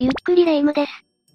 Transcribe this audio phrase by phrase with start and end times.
[0.00, 0.92] ゆっくりレ夢ムです。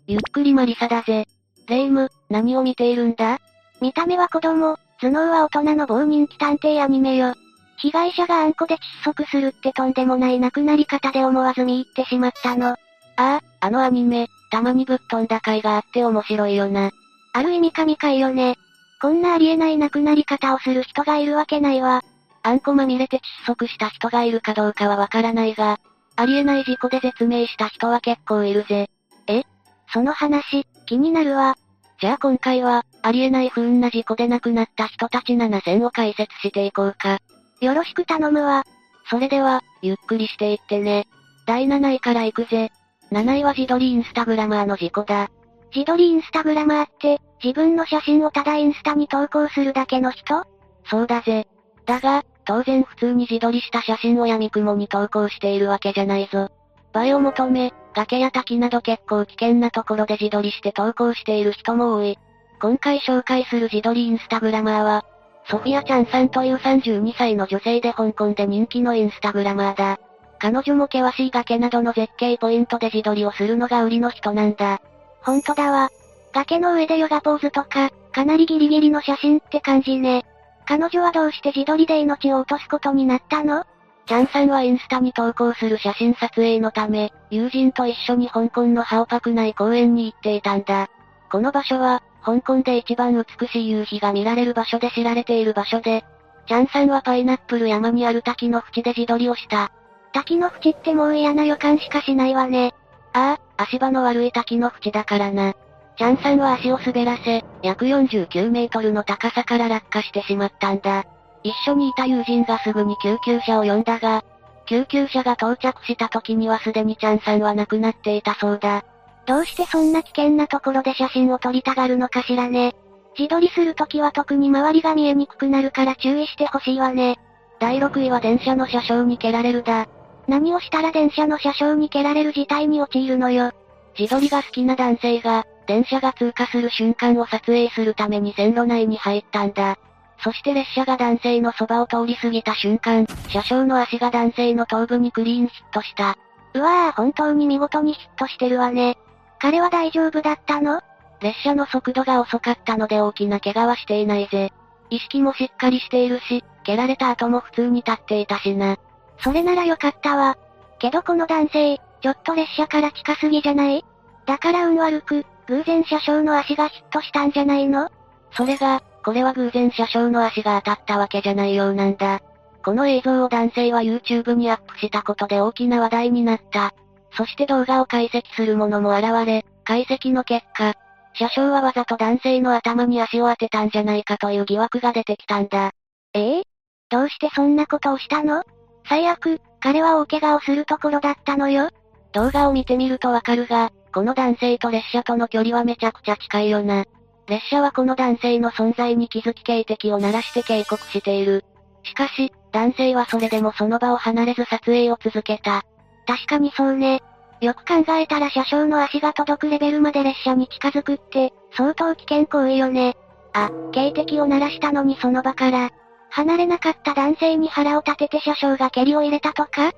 [0.07, 1.27] ゆっくりマリサだぜ。
[1.67, 3.39] レ夢ム、何を見ているんだ？
[3.81, 7.33] 見た目は子供、頭脳は大人の某人気探偵アニメよ。
[7.79, 12.67] 被害者があんこで窒息するってとんでもない亡くなり方で思わず見入ってしまったの。
[12.67, 12.77] あ
[13.17, 16.91] あ、あのアニメ、たまにぶっ飛んだ回があって面白いよな。
[17.33, 18.55] ある意味神回よね。
[19.01, 22.01] こんなありえない亡くなり方をする人がいるわけないわ。
[22.43, 25.81] あんこまみれて窒息した人がいるかどうかはわからないが、
[26.15, 28.89] ありえない事故で絶命した人は結構いるぜ。
[29.27, 29.43] え？
[29.91, 31.55] その話、気になるわ。
[31.99, 37.19] じゃあ今回は、ありえない不運な事故で亡くなった人たち7選を解説していこうか。
[37.61, 38.63] よろしく頼むわ。
[39.09, 41.07] それでは、ゆっくりしていってね。
[41.45, 42.71] 第7位から行くぜ。
[43.11, 45.29] 7位は自撮りインスタグラマーの事故だ。
[45.73, 50.45] 自撮りインスタグラマーって、自分の写真をただインスタに投稿するだけの人？
[50.85, 51.47] そうだぜ。
[51.85, 56.49] だが、当然普通に自撮りした写真を闇雲に投稿しているわけじゃないぞ。
[56.95, 62.17] 映えを求め、崖や滝など結構危険なところで自撮りして投稿している人も多い。
[62.61, 65.05] 今回紹介する自撮りインスタグラマーは、
[65.49, 69.99] ソフィアちゃんさんという32歳の女性で香港で人気のインスタグラマーだ。
[70.39, 74.81] 彼女も険しい崖などの絶景ポイントで自撮りをするのが売りの人なんだ。
[75.21, 75.89] ほんとだわ。
[76.33, 80.25] 崖の上でヨガポーズとか、かなりギリギリの写真って感じね。
[80.65, 83.65] 彼女はどうして自撮りで命を落とすことになったの？
[84.05, 90.89] チャンさんはインスタに投稿する写真撮影のため、友人と一緒に香港のハオパク内公園に行っていたんだ。
[91.31, 96.03] この場所は、香港で一番美しい夕日が見られる場所で知られている場所で、
[96.47, 99.71] チャンさんはパイナップル山にある滝の縁で自撮りをした。
[100.11, 102.73] 滝の縁ってもう嫌な予感しかしないわね。
[103.13, 105.53] ああ、足場の悪い滝の縁だからな。
[105.97, 111.05] チャンさんは足を滑らせ、約49メートルの高さから落下してしまったんだ。
[111.43, 114.23] 一緒にいた友人がすぐに救急車を呼んだが、
[114.65, 118.83] 救急車が到着した時にはすでにチャンさんは亡くなっていたそうだ。
[119.25, 122.75] どうしてそんな危険なところで写真を撮りたがるのかしらね。
[123.17, 127.19] 自撮りするときは特に周りが見えにくくなるから注意してほしいわね。
[127.59, 129.87] 第6位は電車の車掌に蹴られるだ。
[130.27, 133.51] 何をしたら電車の車掌に蹴られる事態に陥るのよ。
[133.97, 139.77] 自撮りが好きな男性が、電車が通過する瞬間を撮影するために線路内に入ったんだ。
[140.23, 146.17] そして列車が男性のそばを通り過ぎた瞬間、車掌の足が男性の頭部にクリーンヒットした。
[146.53, 148.97] うわぁ、本当に見事にヒットしてるわね。
[149.39, 150.81] 彼は大丈夫だったの？
[151.19, 154.51] 列車の速度が遅かったので大きな怪我はしていないぜ。
[154.89, 158.77] 意識もしっかりしているし、蹴られた後も普通に立っていたしな。
[159.19, 160.37] それならよかったわ。
[160.79, 163.83] けどこの男性、ちょっと列車から近すぎじゃない？
[164.25, 167.89] だから運悪く、偶然車掌の足がヒットしたんじゃないの？
[168.31, 172.21] それが、これは偶然車掌の足が当たったわけじゃないようなんだ。
[172.63, 176.73] この映像を男性は YouTube にアップしたことで大きな話題になった。
[177.15, 180.73] そして動画を解析する者も現れ、解析の結果、
[181.13, 185.71] 車掌はわざと男性の頭に足を当てたんじゃないかという疑惑が出てきたんだ。
[186.13, 186.43] ええ？
[186.89, 188.43] どうしてそんなことをしたの？
[188.87, 191.69] 最悪、彼は大怪我をするところだったのよ。
[192.13, 196.85] 動画を見てみるとわかるが、この男性と列車との距離はめちゃくちゃ近いよな。
[197.27, 201.45] 列車はこの男性の存在に気づき警笛を鳴らして警告している。
[201.83, 205.63] しかし、男性はそれでもその場を離れず撮影を続けた。
[206.07, 207.01] 確かにそうね。
[207.39, 212.95] よく考えたら車掌の足が届くレベルまで列車に近づくって、相当危険行為よね。
[213.33, 215.69] あ、警笛を鳴らしたのにその場から、
[216.09, 219.71] 離れなかった男性に腹を立てて車掌が蹴りを入れたとか？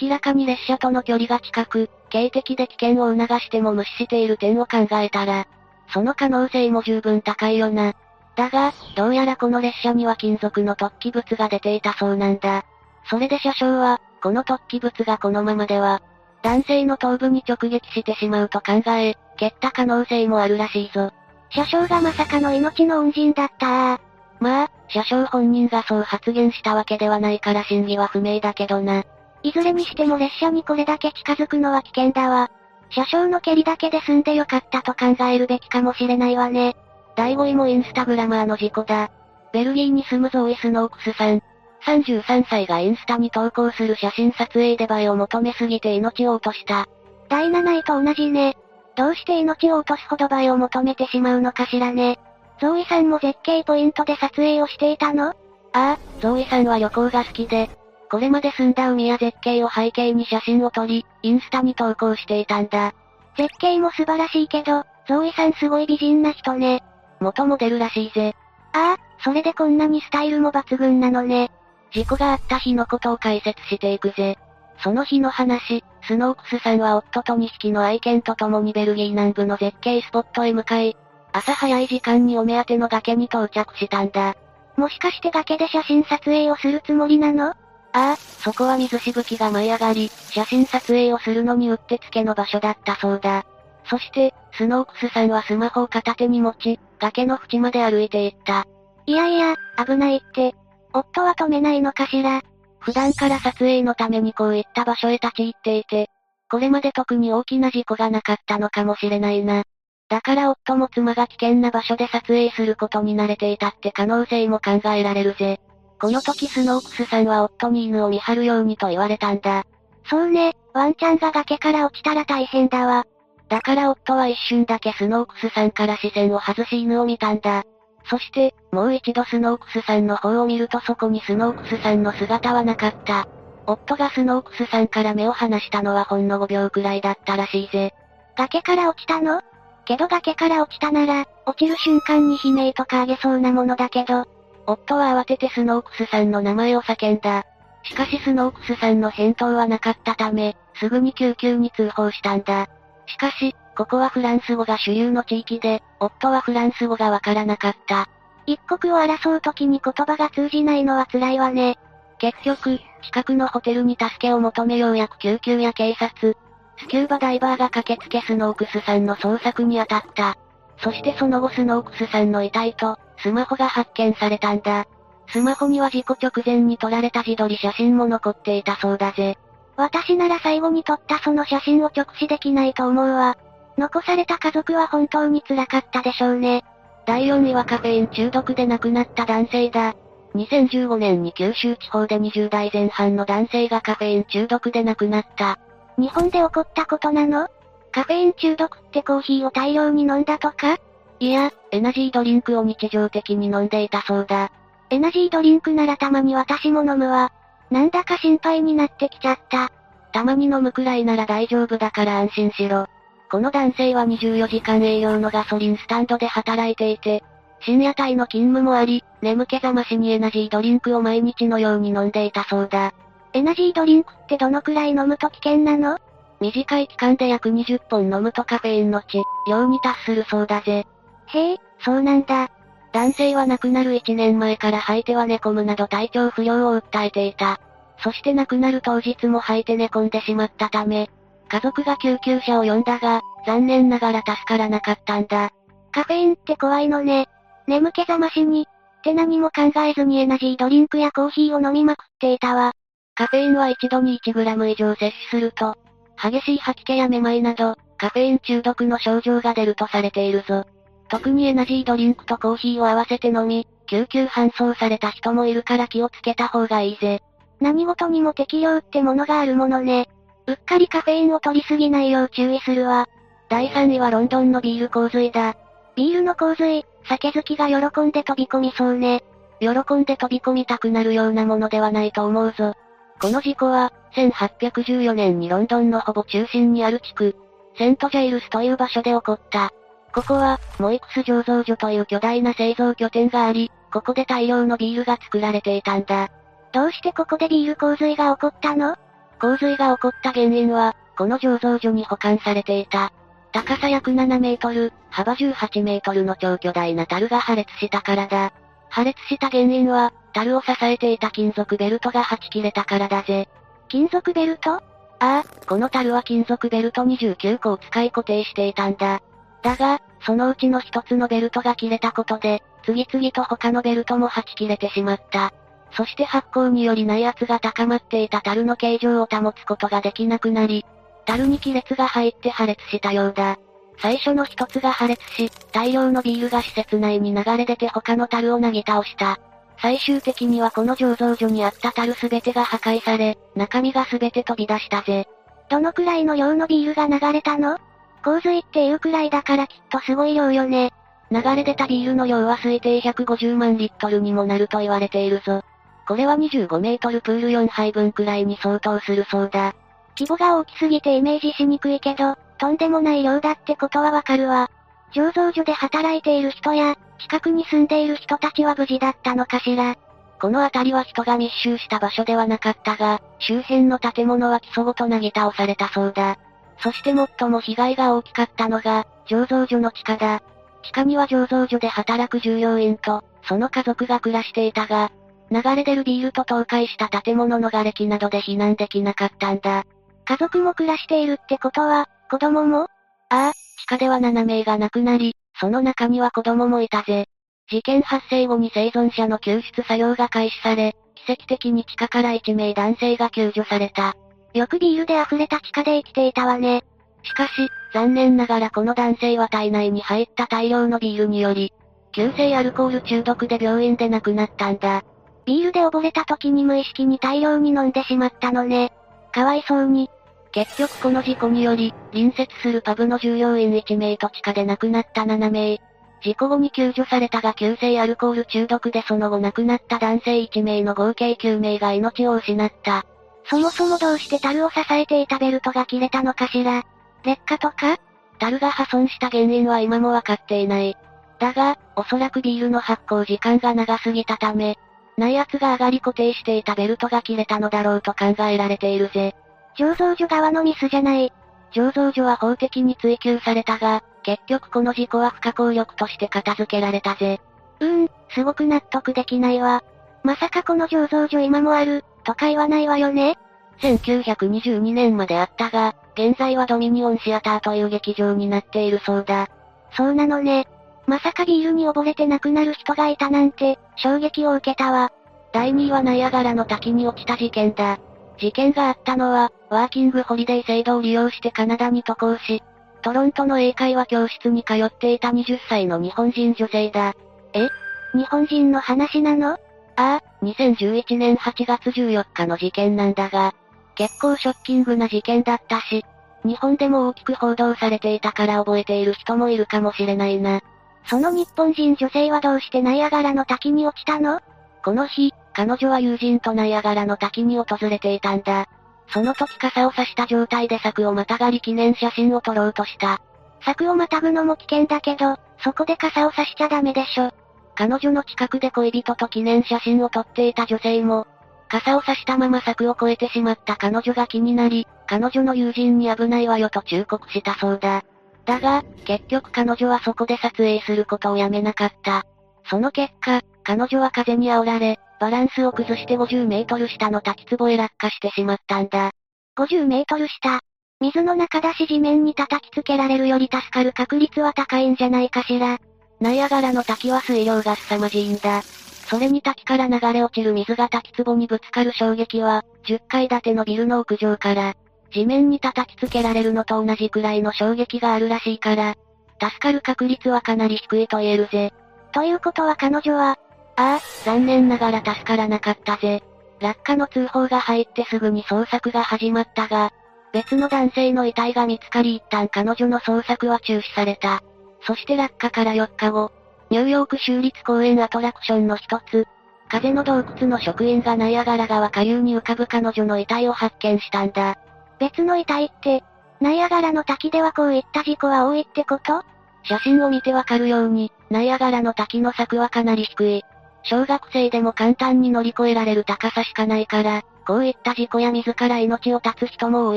[0.00, 5.46] 明らかに列車との距離が近く、警笛で危険を促しても無視している点を考えたら、
[5.92, 7.94] その可能性も十分高いよな。
[8.36, 12.64] だが、どうやらこの列車には金属の突起物が出ていたそうなんだ。
[13.08, 16.02] それで車掌は、この突起物がこのままでは、
[16.42, 21.12] 男性の頭部に直撃してしまうと考え、蹴った可能性もあるらしいぞ。
[21.50, 24.00] 車掌がまさかの命の恩人だった
[24.40, 29.04] まあ、車掌本人がそう発言したわけではないから真偽は不明だけどな。
[29.42, 32.50] いずれにしても列車にこれだけ近づくのは危険だわ。
[32.90, 36.76] 車掌の蹴りだけで済んでよかったと考えるべきかもしれないわね。
[37.16, 39.10] 第5位もインスタグラマーの事故だ。
[39.52, 41.42] ベルギーに住むゾーイ・スノークスさん。
[41.84, 46.86] 33歳がインスタに投稿する写真撮影で映えを求めすぎて命を落とした。
[47.28, 48.56] 第7位と同じね。
[48.96, 52.18] どうして命を落とすほど映えを求めてしまうのかしらね。
[52.60, 55.28] ゾーイさんも絶景ポイントで撮影をしていたの？
[55.28, 55.34] あ
[55.72, 57.70] あ、ゾーイさんは旅行が好きで、
[58.10, 62.94] これまで住んだ海や絶景を背景に写真を撮り、インスタに投稿していたんだ。
[63.36, 66.82] 絶景も素晴らしいけど、ゾーイさんすごい美人な人ね。
[67.20, 68.34] 元モデルらしいぜ。
[68.72, 71.50] ああ、それでこんなにスタイルも抜群なのね。
[71.92, 74.38] 事故があった日のことを解説していくぜ。
[74.82, 80.96] その日の話、スノークスさんは夫と2匹の愛犬と共にベルギー南部の絶景スポットへ向かい、
[81.32, 84.36] 朝早い時間にお目当ての崖に到着したんだ。
[84.76, 87.54] もしかして崖で写真撮影をするつもりなの？
[87.96, 93.46] ああ、そこは水しぶきが舞い上がり、写真撮影をするのにうってつけの場所だったそうだ。
[93.88, 98.66] そして、スノークスさんはスマホを片手に持ち、崖の縁まで歩いていった。
[99.06, 100.54] いやいや、危ないって。
[100.92, 102.42] 夫は止めないのかしら。
[102.80, 106.10] 普段から撮影のためにこういった場所へ立ち入っていて、
[106.50, 109.64] これまで特に大きな事故がなかったのかもしれないな。
[110.10, 115.60] だから夫も妻が危険な場所で撮影することに慣れていたって可能性も考えられるぜ。
[116.00, 119.64] この時スノークスさんは夫に犬を見張るようにと言われたんだ。
[120.08, 123.06] そうね、ワンちゃんが崖から落ちたら大変だわ。
[123.48, 127.64] だから夫は一瞬だけスノークスさんから視線を外し犬を見たんだ。
[128.08, 133.26] そして、もう一度スノークスさんの方を見るとそこにスノークスさんの姿はなかった。
[133.66, 137.94] 夫がスノークスさんから目を離したのはほんの5秒くらいだったらしいぜ。
[138.36, 139.40] 崖から落ちたの？
[139.86, 144.26] けど崖から落ちたなら、落ちる瞬間に悲鳴とかあげそうなものだけど。
[144.66, 147.44] 夫は慌ててスノークスさんの名前を叫んだ。
[147.84, 152.68] しかしスノークスさんの返答はなかったため、すぐに救急に通報したんだ。
[153.06, 158.08] しかし、ここはフランス語が主流の地域で、夫はフランス語がわからなかった。
[158.46, 161.78] 一刻を争う時に言葉が通じないのは辛いわね。
[162.18, 166.36] 結局、近くのホテルに助けを求めようやく救急や警察、
[166.78, 170.36] スキューバダイバーが駆けつけスノークスさんの捜索に当たった。
[170.78, 174.86] そしてその後スノークスさんの遺体と、スマホが発見されたんだ。
[175.30, 179.36] スマホには事故直前に撮られた自撮り写真も残っていたそうだぜ。
[179.76, 183.36] 私なら最後に撮ったその写真を直視できないと思うわ。
[183.76, 186.62] 残された家族は本当に辛かったでしょうね。
[187.04, 189.96] 第4位はカフェイン中毒で亡くなった男性だ。
[190.36, 195.58] 2015年に九州地方で20代前半の男性がカフェイン中毒で亡くなった。
[195.98, 197.48] 日本で起こったことなの？
[197.90, 200.78] カフェイン中毒ってコーヒーを大量に飲んだとか？
[201.18, 204.50] いや、エナジードリンクを日常的に飲んでいたそうだ。
[204.90, 207.32] エナジードリンクならたまに私も飲むわ。
[207.70, 209.72] なんだか心配になってきちゃった。
[210.12, 212.86] たまに飲むくらいなら大丈夫だから安心しろ。
[213.30, 217.24] この男性は24時間営業のガソリンスタンドで働いていて、
[217.60, 222.92] 深夜帯の勤務もあり、眠気覚ましにエナジードリンクを毎日のように飲んでいたそうだ。
[223.32, 225.98] エナジードリンクってどのくらい飲むと危険なの？
[226.40, 230.86] 短い期間で約20本飲むとカフェインの値、量に達するそうだぜ。
[231.26, 232.50] へえ、そうなんだ。
[232.92, 237.60] 男性は亡くなる1年前から吐いては寝込むなど体調不良を訴えていた。
[237.98, 241.10] そして亡くなる当日も吐いて寝込んでしまったため、
[241.48, 245.50] 家族が救急車を呼んだが、残念ながら助からなかったんだ。
[245.92, 247.28] カフェインって怖いのね。
[247.66, 248.66] 眠気覚ましに。
[248.98, 252.72] って何も考えずにエナジードリンクやコーヒーを飲みまくっていたわ。
[253.14, 255.76] カフェインは一度に 1g 以上摂取すると、
[256.20, 260.64] 激しい吐き気やめまいなど、カフェイン中毒の症状が出るとされているぞ。
[261.08, 267.22] 特にエナジードリンクとコーヒーを合わせて飲み、救急搬送された人もいるから気をつけた方がいいぜ。
[267.60, 270.08] 何事にも適量ってものがあるものね。
[270.46, 273.08] うっかりカフェインを取りすぎないよう注意するわ。
[273.48, 275.56] 第3位はロンドンのビール洪水だ。
[275.94, 279.24] ビールの洪水、酒好きが喜んで飛び込みそうね。
[279.60, 282.74] 喜んで飛び込みたくなるようなものではないと思うぞ。
[283.20, 287.36] この事故は、1814年にロンドンのほぼ中心にある地区、
[287.78, 289.72] セントジェイルスという場所で起こった。
[290.16, 296.30] ここは、モイクス醸造所という巨大な製造拠点があり、ここで大量のビールが作られていたんだ。
[296.72, 298.96] どうしてここでビール洪水が起こったの？
[299.38, 303.12] 洪水が起こった原因は、この醸造所に保管されていた。
[303.52, 308.54] 高さ約7メートル、幅18メートルの超巨大な樽が破裂したからだ。
[308.88, 313.50] 破裂した原因は、樽を支えていた金属ベルトがはち切れたからだぜ。
[313.88, 314.76] 金属ベルト？
[314.76, 314.82] あ
[315.20, 319.20] あ、この樽は金属ベルト29個を使い固定していたんだ。
[319.62, 325.52] だが、そのうちの一つのベルトが切れたことで、次々と他のベルトもはち切れてしまった。
[325.92, 330.84] そして発酵により内圧が高まっていた樽の形状を保つことができなくなり、
[331.26, 333.56] 樽に亀裂が入って破裂したようだ。
[334.02, 339.38] 最初の一つが破裂し、大量のビールが施設内に流れ出て他の樽をなぎ倒した。
[339.80, 345.28] 最終的にはこの醸造所にあった樽すべてが破壊され、中身がすべて飛び出したぜ。
[345.70, 347.78] どのくらいの量のビールが流れたの？
[348.26, 350.92] 洪水っていうくらいだからきっとすごい量よね。
[351.30, 355.62] 流れ出たビールの量は推定150万リットルにもなると言われているぞ。
[356.08, 359.76] これは25メートルプール4杯分くらいに相当するそうだ。
[360.18, 364.70] 規模が大きすぎてイメージしにくいけど、とんでもない量だってことはわかるわ。
[365.14, 369.94] 醸造所で働いている人や、近くに住んでいる人たちは無事だったのかしら。
[370.40, 376.38] この辺りは人が密集した場所ではなかったが、周辺の建物は基礎ごとなぎ倒されたそうだ。
[376.78, 380.42] そして最も被害が大きかったのが、醸造所の地下だ。
[380.82, 385.10] 地下には醸造所で働く従業員と、その家族が暮らしていたが、
[385.50, 389.84] 流れ出るビールと倒壊した建物の瓦礫などで避難できなかったんだ。
[390.24, 392.82] 家族も暮らしているってことは、子供も？
[392.82, 392.88] あ
[393.28, 397.26] あ、地下では7名が亡くなり、その中には子供もいたぜ。
[397.68, 404.14] 事件発生後に生存者の救出作業が開始され、奇跡的に地下から1名男性が救助された。
[404.56, 406.82] よくビールで溢れた地下で生きていたわね。
[407.22, 411.74] しかし、残念ながらこの男性は体内に入った大量のビールにより、
[412.12, 415.04] 急性アルコール中毒で病院で亡くなったんだ。
[415.44, 418.92] ビールで溺れた時に無意識に大量に飲んでしまったのね。
[419.32, 420.08] かわいそうに。
[420.52, 425.78] 結局この事故により、隣接するパブの従業員1名と地下で亡くなった7名。
[426.22, 433.04] 事故後に救助されたが急性アルコール中毒でその後亡くなった男性1名の合計9名が命を失った。
[433.48, 436.84] そもそもどうして樽を支えていたベルトが切れたのかしら？
[437.24, 437.98] 劣化とか？
[438.38, 440.96] 樽が破損した原因は今もわかっていない。
[441.38, 444.76] だが、おそらくビールの発酵時間が長すぎたため、
[445.16, 449.34] 内圧が上がり固定していたベルトが切れたのだろうと考えられているぜ。
[449.78, 451.32] 醸造所側のミスじゃない。
[451.72, 457.40] 醸造所は法的に追及されたが、結局この事故は不可抗力として片付けられたぜ。
[457.80, 459.84] うーん、すごく納得できないわ。
[460.22, 463.38] まさかこの醸造所今もある、とか言わないわよね
[463.80, 469.48] 1922年まであったが、現在はドミニオンシアターという劇場になっているそうだ。
[469.96, 470.66] そうなのね。
[471.06, 475.12] まさかビールに溺れて亡くなる人がいたなんて、衝撃を受けたわ。
[475.52, 477.98] 第2位はナイアガラの滝に落ちた事件だ。
[478.38, 482.62] 事件があったのは、ワーキングホリデー制度を利用してカナダに渡航し、
[483.02, 487.14] トロントの英会話教室に通っていた20歳の日本人女性だ。
[487.52, 487.68] え？
[488.14, 489.58] 日本人の話なの？
[489.96, 493.54] ああ、2011年8月14日の事件なんだが、
[493.94, 496.04] 結構ショッキングな事件だったし、
[496.44, 500.60] 日本でも大きく報道されていたから覚えている人もいるかもしれないな。
[501.06, 504.40] その日本人女性はどうしてナイアガラの滝に落ちたの？
[504.84, 508.68] この日、彼女は友人とナイアガラの滝に訪れていたんだ。
[509.08, 513.20] その時傘を差した状態で柵をまたがり記念写真を撮ろうとした。
[513.64, 517.32] 柵をまたぐのも危険だけど、そこで傘を差しちゃダメでしょ。
[517.76, 521.26] 彼女の近くで恋人と記念写真を撮っていた女性も、
[521.68, 528.02] 傘を差したまま柵を越えてしまった彼女が気になり、彼女の友人に危ないわよと忠告したそうだ。
[528.46, 532.24] だが、結局彼女はそこで撮影することをやめなかった。
[532.70, 539.10] その結果、彼女は風に煽られ、バランスを崩して50メートル下の滝壺へ落下してしまったんだ。
[539.56, 540.60] 50メートル下。
[541.00, 545.78] 水の中だし地面に叩きつけられるより助かる確率は高いんじゃないかしら。
[546.20, 548.62] ナイアガラの滝は水量が凄まじいんだ。
[549.08, 554.74] それに滝から流れ落ちる水が滝壺にぶつかる衝撃は、10階建てのビルの屋上から、
[555.12, 558.94] 地面に叩きつけられるのと同じくらいの衝撃があるらしいから、
[559.40, 561.72] 助かる確率はかなり低いと言えるぜ。
[562.12, 563.38] ということは彼女は、
[563.76, 566.22] ああ、残念ながら助からなかったぜ。
[566.60, 569.92] 落下の通報が入ってすぐに捜索が始まったが、
[570.32, 574.42] 別の男性の遺体が見つかり一旦彼女の捜索は中止された。
[574.86, 576.30] そして落下から4日後、
[576.70, 579.26] ニューヨーク州立公園アトラクションの一つ、
[579.68, 584.56] 風の洞窟の職員がナイアガラ川下流に浮かぶ彼女の遺体を発見したんだ。
[585.00, 586.04] 別の遺体って、
[586.40, 589.22] ナイアガラの滝ではこういった事故は多いってこと？
[589.64, 593.42] 写真を見てわかるように、ナイアガラの滝の柵はかなり低い。
[593.82, 599.96] 小学生でも簡単に乗り越えられる高さしかないから、こういった事故や自ら命を絶つ人も多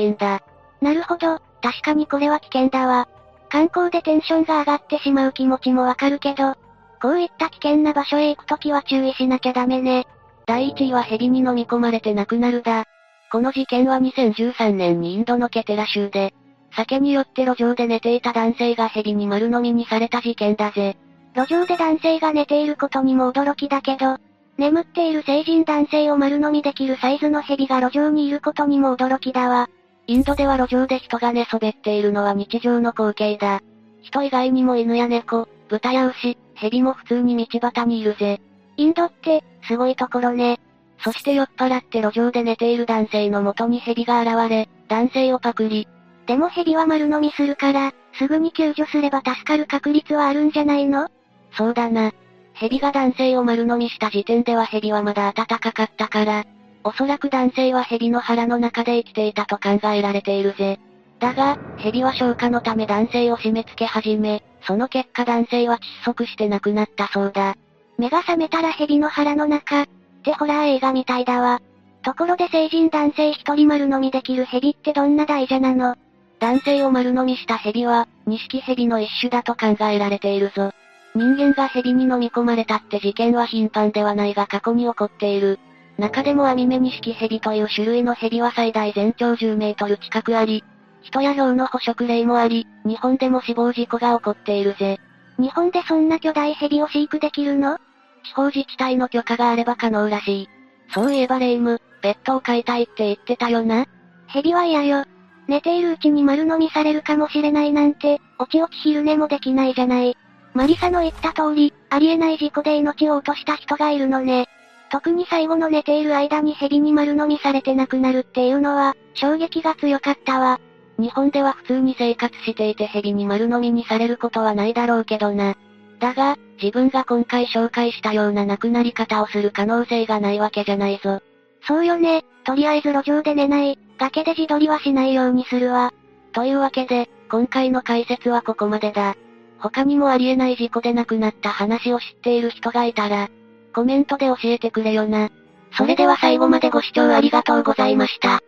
[0.00, 0.42] いんだ。
[0.80, 3.06] なるほど、確かにこれは危険だわ。
[3.50, 6.54] 観光でテンションが上がってしまう気持ちもわかるけど、
[7.02, 10.06] こういった危険な場所へ行くときは注意しなきゃダメね。
[10.46, 12.84] 第1位は蛇に飲み込まれて亡くなるだ。
[13.32, 16.32] この事件は2013年にインドのケテラ州で、
[16.76, 20.96] 酒によって路上で寝ていた男性が蛇に丸飲みにされた事件だぜ。
[21.34, 24.16] 路上で男性が寝ていることにも驚きだけど、
[24.58, 29.68] 眠っている成人男性を丸飲みできるサイズの蛇が路上にいることにも驚きだわ。
[30.06, 33.60] インドでは路上で人が寝そべっているのは日常の光景だ。
[34.02, 38.40] 人以外にも犬や猫、豚や牛、蛇も普通に道端にいるぜ。
[38.76, 40.58] インドって、すごいところね。
[41.02, 45.86] そして酔っ払って路上で寝ている男性の元に蛇が現れ、男性をパクリ。
[46.26, 51.08] でも蛇は丸飲みするから、すぐに救助すれば助かる確率はあるんじゃないの？
[51.52, 52.12] そうだな。
[52.52, 56.44] 蛇が男性を丸飲みした時点では蛇はまだ暖かかったから、
[56.82, 60.78] おそらく男性は蛇の腹の中で生きていたと考えられているぜ。
[61.18, 67.56] だが、蛇は消化のため男性を締め付け始め、その結果男性は窒息して亡くなったそうだ。
[67.98, 69.82] 目が覚めたら蛇の腹の中。
[69.82, 69.86] っ
[70.22, 71.60] てホラー映画みたいだわ。
[72.02, 75.96] ところで成人男性一人丸飲みできる蛇ってどんな大蛇なの？
[76.38, 80.72] 男性を丸飲みした蛇は、錦蛇の一種だと考えられているぞ。
[81.14, 85.58] 人間が蛇に飲み込まれたって事件は頻繁ではないが過去に起こっている。
[86.00, 90.64] 中でも網目錦蛇という種類の蛇は最大全長10メートル近くあり、
[91.02, 94.98] 人や豹の捕食例もあり、日本でも死亡事故が起こっているぜ。
[95.38, 97.76] 日本でそんな巨大蛇を飼育できるの？
[98.24, 100.48] 地方自治体の許可があれば可能らしい。
[100.94, 103.84] そういえばレイム、ベッドを飼いたいって言ってたよな
[104.28, 105.04] 蛇は嫌よ。
[105.48, 110.16] 寝ているうちに丸飲みされるかもしれないなんて、おちおち昼寝もできないじゃない。
[110.54, 114.48] マリサの言った通り、ありえない事故で命を落とした人がいるのね。
[114.90, 120.60] 特に最後の寝ている間に蛇に丸飲みされて亡くなるっていうのは、衝撃が強かったわ。
[120.98, 125.54] 日本では普通に生活していて蛇に丸飲みにされることはないだろうけどな。
[126.00, 131.20] だが、自分が今回紹介したような亡くなり方をする可能性がないわけじゃないぞ。
[131.66, 135.92] そうよね、とりあえず路上で寝ない、崖で自撮りはしないようにするわ。
[136.32, 139.14] というわけで、今回の解説はここまでだ。
[139.58, 143.28] 他にもありえない事故で亡くなった話を知っている人がいたら、
[143.74, 145.30] コメントで教えてくれよな。
[145.72, 148.40] それでは最後までご視聴ありがとうございました。